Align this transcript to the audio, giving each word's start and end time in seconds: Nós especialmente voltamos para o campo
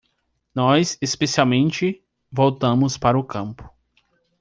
Nós 0.55 0.97
especialmente 0.99 2.03
voltamos 2.31 2.97
para 2.97 3.19
o 3.19 3.23
campo 3.23 3.69